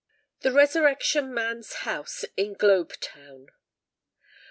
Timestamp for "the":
0.39-0.51